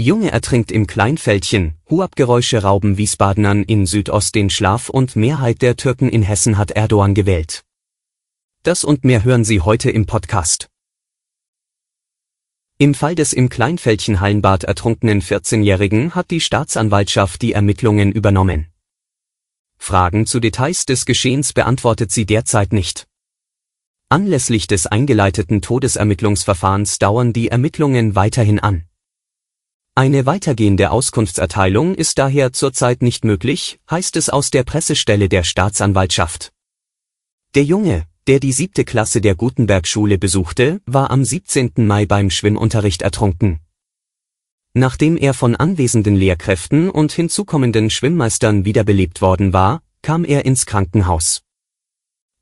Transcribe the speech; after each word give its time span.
Junge 0.00 0.32
ertrinkt 0.32 0.72
im 0.72 0.86
Kleinfeldchen, 0.86 1.74
Huabgeräusche 1.90 2.62
rauben 2.62 2.96
Wiesbadenern 2.96 3.62
in 3.64 3.84
Südost 3.84 4.34
den 4.34 4.48
Schlaf 4.48 4.88
und 4.88 5.14
Mehrheit 5.14 5.60
der 5.60 5.76
Türken 5.76 6.08
in 6.08 6.22
Hessen 6.22 6.56
hat 6.56 6.70
Erdogan 6.70 7.14
gewählt. 7.14 7.64
Das 8.62 8.82
und 8.82 9.04
mehr 9.04 9.24
hören 9.24 9.44
Sie 9.44 9.60
heute 9.60 9.90
im 9.90 10.06
Podcast. 10.06 10.70
Im 12.78 12.94
Fall 12.94 13.14
des 13.14 13.34
im 13.34 13.50
Kleinfeldchen 13.50 14.20
Hallenbad 14.20 14.64
ertrunkenen 14.64 15.20
14-Jährigen 15.20 16.14
hat 16.14 16.30
die 16.30 16.40
Staatsanwaltschaft 16.40 17.42
die 17.42 17.52
Ermittlungen 17.52 18.10
übernommen. 18.10 18.68
Fragen 19.76 20.24
zu 20.24 20.40
Details 20.40 20.86
des 20.86 21.04
Geschehens 21.04 21.52
beantwortet 21.52 22.10
sie 22.10 22.24
derzeit 22.24 22.72
nicht. 22.72 23.06
Anlässlich 24.08 24.66
des 24.66 24.86
eingeleiteten 24.86 25.60
Todesermittlungsverfahrens 25.60 26.98
dauern 26.98 27.34
die 27.34 27.48
Ermittlungen 27.48 28.14
weiterhin 28.14 28.60
an. 28.60 28.89
Eine 30.00 30.24
weitergehende 30.24 30.92
Auskunftserteilung 30.92 31.94
ist 31.94 32.16
daher 32.18 32.54
zurzeit 32.54 33.02
nicht 33.02 33.22
möglich, 33.22 33.80
heißt 33.90 34.16
es 34.16 34.30
aus 34.30 34.50
der 34.50 34.62
Pressestelle 34.62 35.28
der 35.28 35.42
Staatsanwaltschaft. 35.44 36.54
Der 37.54 37.64
Junge, 37.64 38.06
der 38.26 38.40
die 38.40 38.52
siebte 38.52 38.86
Klasse 38.86 39.20
der 39.20 39.34
Gutenberg-Schule 39.34 40.16
besuchte, 40.16 40.80
war 40.86 41.10
am 41.10 41.22
17. 41.22 41.72
Mai 41.76 42.06
beim 42.06 42.30
Schwimmunterricht 42.30 43.02
ertrunken. 43.02 43.60
Nachdem 44.72 45.18
er 45.18 45.34
von 45.34 45.54
anwesenden 45.54 46.16
Lehrkräften 46.16 46.88
und 46.88 47.12
hinzukommenden 47.12 47.90
Schwimmmeistern 47.90 48.64
wiederbelebt 48.64 49.20
worden 49.20 49.52
war, 49.52 49.82
kam 50.00 50.24
er 50.24 50.46
ins 50.46 50.64
Krankenhaus. 50.64 51.42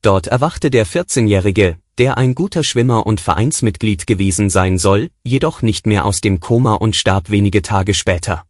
Dort 0.00 0.28
erwachte 0.28 0.70
der 0.70 0.86
14-Jährige, 0.86 1.76
der 1.98 2.16
ein 2.16 2.34
guter 2.34 2.62
Schwimmer 2.62 3.06
und 3.06 3.20
Vereinsmitglied 3.20 4.06
gewesen 4.06 4.50
sein 4.50 4.78
soll, 4.78 5.10
jedoch 5.24 5.62
nicht 5.62 5.86
mehr 5.86 6.04
aus 6.04 6.20
dem 6.20 6.40
Koma 6.40 6.74
und 6.74 6.94
starb 6.94 7.28
wenige 7.30 7.60
Tage 7.62 7.92
später. 7.92 8.44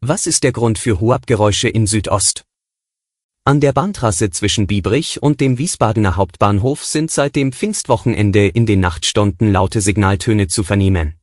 Was 0.00 0.26
ist 0.26 0.44
der 0.44 0.52
Grund 0.52 0.78
für 0.78 1.00
Huabgeräusche 1.00 1.68
in 1.68 1.86
Südost? 1.86 2.44
An 3.44 3.60
der 3.60 3.72
Bahntrasse 3.72 4.30
zwischen 4.30 4.66
Biebrich 4.66 5.22
und 5.22 5.40
dem 5.40 5.58
Wiesbadener 5.58 6.16
Hauptbahnhof 6.16 6.84
sind 6.84 7.10
seit 7.10 7.36
dem 7.36 7.52
Pfingstwochenende 7.52 8.46
in 8.46 8.64
den 8.64 8.80
Nachtstunden 8.80 9.52
laute 9.52 9.80
Signaltöne 9.80 10.48
zu 10.48 10.62
vernehmen. 10.62 11.14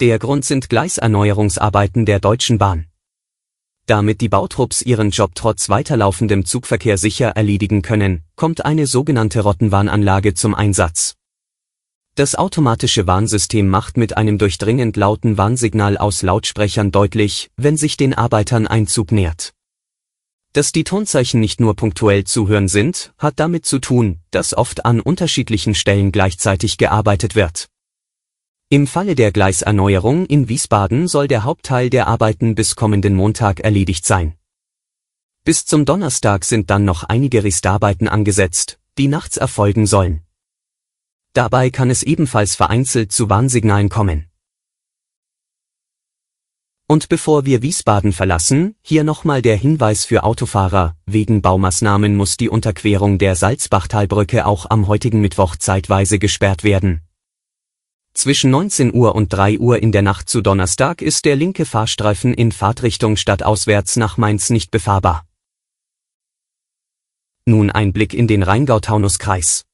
Der 0.00 0.18
Grund 0.18 0.44
sind 0.44 0.68
Gleiserneuerungsarbeiten 0.68 2.04
der 2.04 2.20
Deutschen 2.20 2.58
Bahn. 2.58 2.86
Damit 3.86 4.20
die 4.20 4.28
Bautrupps 4.28 4.82
ihren 4.82 5.10
Job 5.10 5.30
trotz 5.36 5.68
weiterlaufendem 5.68 6.44
Zugverkehr 6.44 6.98
sicher 6.98 7.28
erledigen 7.28 7.82
können, 7.82 8.24
kommt 8.34 8.64
eine 8.64 8.88
sogenannte 8.88 9.40
Rottenwarnanlage 9.40 10.34
zum 10.34 10.56
Einsatz. 10.56 11.14
Das 12.16 12.34
automatische 12.34 13.06
Warnsystem 13.06 13.68
macht 13.68 13.96
mit 13.96 14.16
einem 14.16 14.38
durchdringend 14.38 14.96
lauten 14.96 15.38
Warnsignal 15.38 15.98
aus 15.98 16.22
Lautsprechern 16.22 16.90
deutlich, 16.90 17.50
wenn 17.56 17.76
sich 17.76 17.96
den 17.96 18.12
Arbeitern 18.12 18.66
ein 18.66 18.88
Zug 18.88 19.12
nähert. 19.12 19.52
Dass 20.52 20.72
die 20.72 20.84
Tonzeichen 20.84 21.38
nicht 21.38 21.60
nur 21.60 21.76
punktuell 21.76 22.24
zu 22.24 22.48
hören 22.48 22.66
sind, 22.66 23.12
hat 23.18 23.34
damit 23.36 23.66
zu 23.66 23.78
tun, 23.78 24.18
dass 24.32 24.56
oft 24.56 24.84
an 24.84 25.00
unterschiedlichen 25.00 25.74
Stellen 25.74 26.10
gleichzeitig 26.10 26.78
gearbeitet 26.78 27.36
wird. 27.36 27.68
Im 28.68 28.88
Falle 28.88 29.14
der 29.14 29.30
Gleiserneuerung 29.30 30.26
in 30.26 30.48
Wiesbaden 30.48 31.06
soll 31.06 31.28
der 31.28 31.44
Hauptteil 31.44 31.88
der 31.88 32.08
Arbeiten 32.08 32.56
bis 32.56 32.74
kommenden 32.74 33.14
Montag 33.14 33.60
erledigt 33.60 34.04
sein. 34.04 34.34
Bis 35.44 35.66
zum 35.66 35.84
Donnerstag 35.84 36.44
sind 36.44 36.68
dann 36.68 36.84
noch 36.84 37.04
einige 37.04 37.44
Restarbeiten 37.44 38.08
angesetzt, 38.08 38.80
die 38.98 39.06
nachts 39.06 39.36
erfolgen 39.36 39.86
sollen. 39.86 40.22
Dabei 41.32 41.70
kann 41.70 41.90
es 41.90 42.02
ebenfalls 42.02 42.56
vereinzelt 42.56 43.12
zu 43.12 43.30
Warnsignalen 43.30 43.88
kommen. 43.88 44.26
Und 46.88 47.08
bevor 47.08 47.46
wir 47.46 47.62
Wiesbaden 47.62 48.12
verlassen, 48.12 48.74
hier 48.82 49.04
nochmal 49.04 49.42
der 49.42 49.54
Hinweis 49.54 50.04
für 50.04 50.24
Autofahrer, 50.24 50.96
wegen 51.06 51.40
Baumaßnahmen 51.40 52.16
muss 52.16 52.36
die 52.36 52.48
Unterquerung 52.48 53.18
der 53.18 53.36
Salzbachtalbrücke 53.36 54.44
auch 54.44 54.68
am 54.68 54.88
heutigen 54.88 55.20
Mittwoch 55.20 55.54
zeitweise 55.54 56.18
gesperrt 56.18 56.64
werden. 56.64 57.05
Zwischen 58.16 58.50
19 58.50 58.94
Uhr 58.94 59.14
und 59.14 59.30
3 59.30 59.58
Uhr 59.58 59.82
in 59.82 59.92
der 59.92 60.00
Nacht 60.00 60.30
zu 60.30 60.40
Donnerstag 60.40 61.02
ist 61.02 61.26
der 61.26 61.36
linke 61.36 61.66
Fahrstreifen 61.66 62.32
in 62.32 62.50
Fahrtrichtung 62.50 63.18
stadtauswärts 63.18 63.96
nach 63.96 64.16
Mainz 64.16 64.48
nicht 64.48 64.70
befahrbar. 64.70 65.26
Nun 67.44 67.70
ein 67.70 67.92
Blick 67.92 68.14
in 68.14 68.26
den 68.26 68.42
Rheingau-Taunus-Kreis. 68.42 69.66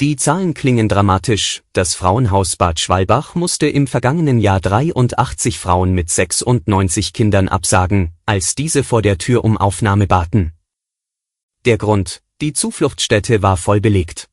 Die 0.00 0.16
Zahlen 0.16 0.54
klingen 0.54 0.88
dramatisch. 0.88 1.62
Das 1.72 1.94
Frauenhaus 1.94 2.56
Bad 2.56 2.80
Schwalbach 2.80 3.36
musste 3.36 3.68
im 3.68 3.86
vergangenen 3.86 4.40
Jahr 4.40 4.60
83 4.60 5.60
Frauen 5.60 5.92
mit 5.92 6.10
96 6.10 7.12
Kindern 7.12 7.46
absagen, 7.46 8.10
als 8.26 8.56
diese 8.56 8.82
vor 8.82 9.02
der 9.02 9.18
Tür 9.18 9.44
um 9.44 9.56
Aufnahme 9.56 10.08
baten. 10.08 10.52
Der 11.64 11.78
Grund, 11.78 12.22
die 12.40 12.54
Zufluchtsstätte 12.54 13.40
war 13.40 13.56
voll 13.56 13.80
belegt. 13.80 14.28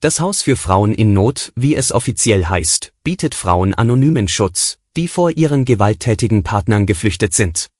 Das 0.00 0.20
Haus 0.20 0.42
für 0.42 0.56
Frauen 0.56 0.94
in 0.94 1.12
Not, 1.12 1.52
wie 1.56 1.74
es 1.74 1.92
offiziell 1.92 2.46
heißt, 2.46 2.92
bietet 3.04 3.34
Frauen 3.34 3.74
anonymen 3.74 4.28
Schutz, 4.28 4.78
die 4.96 5.08
vor 5.08 5.30
ihren 5.30 5.64
gewalttätigen 5.64 6.42
Partnern 6.42 6.86
geflüchtet 6.86 7.34
sind. 7.34 7.70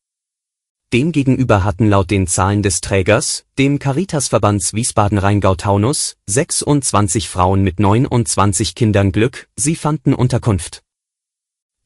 Demgegenüber 0.93 1.65
hatten 1.65 1.89
laut 1.89 2.11
den 2.11 2.27
Zahlen 2.27 2.63
des 2.63 2.81
Trägers, 2.81 3.45
dem 3.59 3.79
Caritasverbands 3.79 4.75
Wiesbaden-Rheingau-Taunus, 4.75 6.17
26 6.27 7.29
Frauen 7.29 7.63
mit 7.63 7.81
29 7.81 8.75
Kindern 8.75 9.11
Glück, 9.11 9.49
sie 9.57 9.75
fanden 9.75 10.15
Unterkunft. 10.15 10.83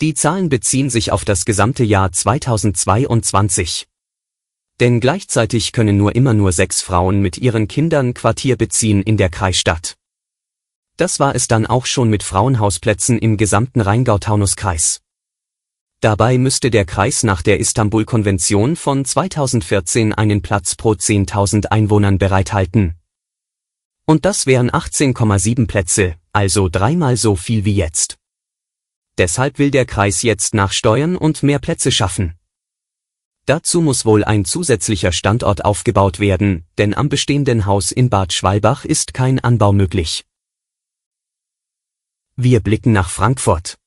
Die 0.00 0.15
Zahlen 0.15 0.49
beziehen 0.49 0.91
sich 0.91 1.10
auf 1.10 1.25
das 1.25 1.45
gesamte 1.45 1.83
Jahr 1.83 2.12
2022. 2.12 3.89
Denn 4.78 5.00
gleichzeitig 5.00 5.72
können 5.72 5.97
nur 5.97 6.15
immer 6.15 6.34
nur 6.34 6.53
sechs 6.53 6.83
Frauen 6.83 7.21
mit 7.21 7.39
ihren 7.39 7.66
Kindern 7.66 8.15
Quartier 8.15 8.56
beziehen 8.56 9.03
in 9.03 9.16
der 9.16 9.28
Kreisstadt. 9.28 9.97
Das 10.98 11.20
war 11.20 11.36
es 11.36 11.47
dann 11.47 11.64
auch 11.64 11.86
schon 11.86 12.10
mit 12.10 12.25
Frauenhausplätzen 12.25 13.20
im 13.20 13.36
gesamten 13.36 13.81
Rheingau-Taunus-Kreis. 13.81 15.00
Dabei 16.00 16.38
müsste 16.38 16.70
der 16.72 16.84
Kreis 16.86 17.22
nach 17.22 17.41
der 17.41 17.60
Istanbul-Konvention 17.60 18.75
von 18.75 19.04
2014 19.04 20.12
einen 20.12 20.42
Platz 20.42 20.75
pro 20.75 20.91
10.000 20.94 21.66
Einwohnern 21.66 22.19
bereithalten. 22.19 22.97
Und 24.06 24.25
das 24.25 24.47
wären 24.47 24.72
18,7 24.72 25.69
Plätze, 25.69 26.16
also 26.32 26.69
dreimal 26.69 27.16
so 27.16 27.36
viel 27.36 27.65
wie 27.65 27.76
jetzt. 27.76 28.16
Deshalb 29.19 29.60
will 29.60 29.70
der 29.70 29.86
Kreis 29.86 30.22
jetzt 30.22 30.53
nachsteuern 30.53 31.16
und 31.16 31.44
mehr 31.44 31.60
Plätze 31.60 31.92
schaffen. 31.92 32.34
Dazu 33.47 33.82
muss 33.82 34.04
wohl 34.04 34.25
ein 34.25 34.44
zusätzlicher 34.44 35.12
Standort 35.12 35.65
aufgebaut 35.65 36.19
werden, 36.19 36.66
denn 36.76 36.92
am 36.92 37.09
bestehenden 37.09 37.66
Haus 37.66 37.92
in 37.92 38.10
Bad 38.10 38.32
Schwalbach 38.32 38.84
ist 38.84 39.15
kein 39.15 39.38
Anbau 39.38 39.72
möglich. 39.72 40.25
Wir 42.41 42.60
blicken 42.60 42.93
nach 42.93 43.10
Frankfurt. 43.10 43.78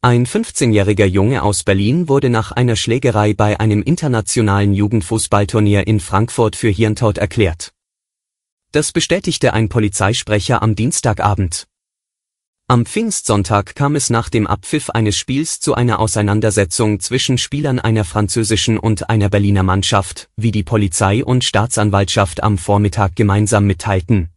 Ein 0.00 0.24
15-jähriger 0.24 1.04
Junge 1.04 1.42
aus 1.42 1.62
Berlin 1.62 2.08
wurde 2.08 2.30
nach 2.30 2.52
einer 2.52 2.74
Schlägerei 2.74 3.34
bei 3.34 3.60
einem 3.60 3.82
internationalen 3.82 4.72
Jugendfußballturnier 4.72 5.86
in 5.86 6.00
Frankfurt 6.00 6.56
für 6.56 6.70
Hirntod 6.70 7.18
erklärt. 7.18 7.72
Das 8.72 8.92
bestätigte 8.92 9.52
ein 9.52 9.68
Polizeisprecher 9.68 10.62
am 10.62 10.74
Dienstagabend. 10.74 11.66
Am 12.66 12.86
Pfingstsonntag 12.86 13.74
kam 13.74 13.94
es 13.94 14.08
nach 14.08 14.30
dem 14.30 14.46
Abpfiff 14.46 14.88
eines 14.88 15.18
Spiels 15.18 15.60
zu 15.60 15.74
einer 15.74 15.98
Auseinandersetzung 15.98 16.98
zwischen 17.00 17.36
Spielern 17.36 17.78
einer 17.78 18.04
französischen 18.04 18.78
und 18.78 19.10
einer 19.10 19.28
Berliner 19.28 19.64
Mannschaft, 19.64 20.30
wie 20.34 20.50
die 20.50 20.62
Polizei 20.62 21.22
und 21.22 21.44
Staatsanwaltschaft 21.44 22.42
am 22.42 22.56
Vormittag 22.56 23.16
gemeinsam 23.16 23.66
mitteilten. 23.66 24.29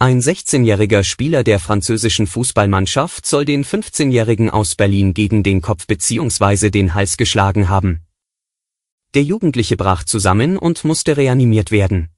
Ein 0.00 0.20
16-jähriger 0.20 1.02
Spieler 1.02 1.42
der 1.42 1.58
französischen 1.58 2.28
Fußballmannschaft 2.28 3.26
soll 3.26 3.44
den 3.44 3.64
15-jährigen 3.64 4.48
aus 4.48 4.76
Berlin 4.76 5.12
gegen 5.12 5.42
den 5.42 5.60
Kopf 5.60 5.88
bzw. 5.88 6.70
den 6.70 6.94
Hals 6.94 7.16
geschlagen 7.16 7.68
haben. 7.68 8.06
Der 9.14 9.24
Jugendliche 9.24 9.76
brach 9.76 10.04
zusammen 10.04 10.56
und 10.56 10.84
musste 10.84 11.16
reanimiert 11.16 11.72
werden. 11.72 12.10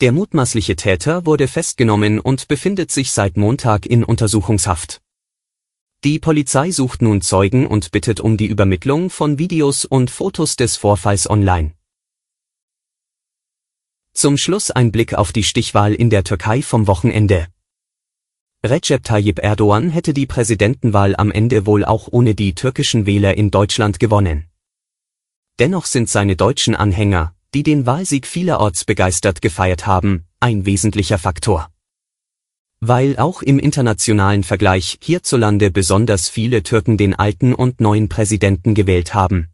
Der 0.00 0.10
mutmaßliche 0.10 0.74
Täter 0.74 1.26
wurde 1.26 1.46
festgenommen 1.46 2.18
und 2.18 2.48
befindet 2.48 2.90
sich 2.90 3.12
seit 3.12 3.36
Montag 3.36 3.86
in 3.86 4.02
Untersuchungshaft. 4.02 5.00
Die 6.02 6.18
Polizei 6.18 6.72
sucht 6.72 7.02
nun 7.02 7.20
Zeugen 7.20 7.68
und 7.68 7.92
bittet 7.92 8.18
um 8.18 8.36
die 8.36 8.46
Übermittlung 8.46 9.10
von 9.10 9.38
Videos 9.38 9.84
und 9.84 10.10
Fotos 10.10 10.56
des 10.56 10.76
Vorfalls 10.76 11.30
online. 11.30 11.74
Zum 14.16 14.38
Schluss 14.38 14.70
ein 14.70 14.92
Blick 14.92 15.14
auf 15.14 15.32
die 15.32 15.42
Stichwahl 15.42 15.92
in 15.92 16.08
der 16.08 16.22
Türkei 16.22 16.62
vom 16.62 16.86
Wochenende. 16.86 17.48
Recep 18.64 19.02
Tayyip 19.02 19.40
Erdogan 19.40 19.90
hätte 19.90 20.14
die 20.14 20.26
Präsidentenwahl 20.26 21.16
am 21.16 21.32
Ende 21.32 21.66
wohl 21.66 21.84
auch 21.84 22.06
ohne 22.10 22.36
die 22.36 22.54
türkischen 22.54 23.06
Wähler 23.06 23.36
in 23.36 23.50
Deutschland 23.50 23.98
gewonnen. 23.98 24.46
Dennoch 25.58 25.84
sind 25.84 26.08
seine 26.08 26.36
deutschen 26.36 26.76
Anhänger, 26.76 27.34
die 27.54 27.64
den 27.64 27.86
Wahlsieg 27.86 28.28
vielerorts 28.28 28.84
begeistert 28.84 29.42
gefeiert 29.42 29.84
haben, 29.84 30.24
ein 30.38 30.64
wesentlicher 30.64 31.18
Faktor. 31.18 31.68
Weil 32.78 33.18
auch 33.18 33.42
im 33.42 33.58
internationalen 33.58 34.44
Vergleich 34.44 34.96
hierzulande 35.02 35.72
besonders 35.72 36.28
viele 36.28 36.62
Türken 36.62 36.96
den 36.96 37.14
alten 37.14 37.52
und 37.52 37.80
neuen 37.80 38.08
Präsidenten 38.08 38.74
gewählt 38.74 39.12
haben. 39.12 39.53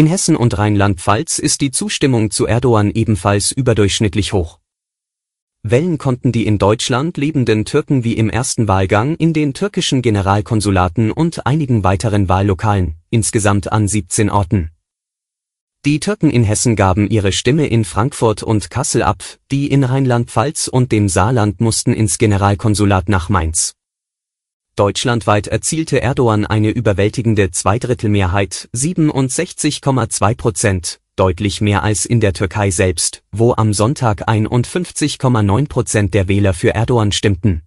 In 0.00 0.06
Hessen 0.06 0.34
und 0.34 0.56
Rheinland-Pfalz 0.56 1.38
ist 1.38 1.60
die 1.60 1.72
Zustimmung 1.72 2.30
zu 2.30 2.46
Erdogan 2.46 2.90
ebenfalls 2.90 3.52
überdurchschnittlich 3.52 4.32
hoch. 4.32 4.58
Wählen 5.62 5.98
konnten 5.98 6.32
die 6.32 6.46
in 6.46 6.56
Deutschland 6.56 7.18
lebenden 7.18 7.66
Türken 7.66 8.02
wie 8.02 8.14
im 8.14 8.30
ersten 8.30 8.66
Wahlgang 8.66 9.14
in 9.16 9.34
den 9.34 9.52
türkischen 9.52 10.00
Generalkonsulaten 10.00 11.12
und 11.12 11.44
einigen 11.44 11.84
weiteren 11.84 12.30
Wahllokalen, 12.30 12.94
insgesamt 13.10 13.72
an 13.72 13.88
17 13.88 14.30
Orten. 14.30 14.70
Die 15.84 16.00
Türken 16.00 16.30
in 16.30 16.44
Hessen 16.44 16.76
gaben 16.76 17.10
ihre 17.10 17.32
Stimme 17.32 17.66
in 17.66 17.84
Frankfurt 17.84 18.42
und 18.42 18.70
Kassel 18.70 19.02
ab, 19.02 19.22
die 19.50 19.70
in 19.70 19.84
Rheinland-Pfalz 19.84 20.68
und 20.68 20.92
dem 20.92 21.10
Saarland 21.10 21.60
mussten 21.60 21.92
ins 21.92 22.16
Generalkonsulat 22.16 23.10
nach 23.10 23.28
Mainz. 23.28 23.74
Deutschlandweit 24.80 25.46
erzielte 25.46 26.00
Erdogan 26.00 26.46
eine 26.46 26.70
überwältigende 26.70 27.50
Zweidrittelmehrheit, 27.50 28.70
67,2 28.74 30.34
Prozent, 30.34 31.00
deutlich 31.16 31.60
mehr 31.60 31.82
als 31.82 32.06
in 32.06 32.18
der 32.20 32.32
Türkei 32.32 32.70
selbst, 32.70 33.22
wo 33.30 33.52
am 33.52 33.74
Sonntag 33.74 34.26
51,9 34.26 35.68
Prozent 35.68 36.14
der 36.14 36.28
Wähler 36.28 36.54
für 36.54 36.74
Erdogan 36.74 37.12
stimmten. 37.12 37.60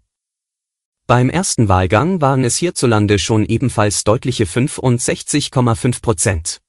Beim 1.06 1.30
ersten 1.30 1.70
Wahlgang 1.70 2.20
waren 2.20 2.44
es 2.44 2.56
hierzulande 2.56 3.20
schon 3.20 3.46
ebenfalls 3.46 4.04
deutliche 4.04 4.46
65,5 4.46 6.02
Prozent. 6.02 6.62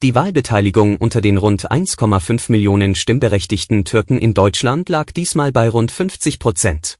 Die 0.00 0.14
Wahlbeteiligung 0.14 0.96
unter 0.96 1.20
den 1.20 1.38
rund 1.38 1.72
1,5 1.72 2.52
Millionen 2.52 2.94
stimmberechtigten 2.94 3.84
Türken 3.84 4.20
in 4.20 4.32
Deutschland 4.32 4.88
lag 4.88 5.10
diesmal 5.10 5.50
bei 5.50 5.68
rund 5.68 5.90
50 5.90 6.38
Prozent. 6.38 6.99